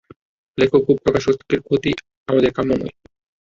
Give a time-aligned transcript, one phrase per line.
[0.57, 1.91] লেখক ও প্রকাশকের ক্ষতি
[2.27, 2.93] আমাদের কাম্য নয়।